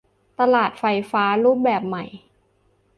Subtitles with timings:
[0.39, 2.05] ตลาดไฟฟ้ารูปแบบใหม่